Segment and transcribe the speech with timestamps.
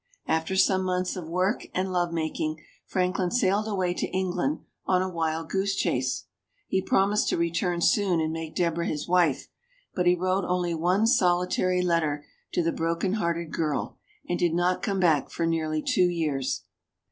[0.25, 5.07] After some months of work and love making, Franklin sailed away to England on a
[5.11, 6.25] wild goose chase.
[6.67, 9.47] He promised to return soon and make Deborah his wife.
[9.93, 14.81] But he wrote only one solitary letter to the broken hearted girl and did not
[14.81, 16.63] come back for nearly two years.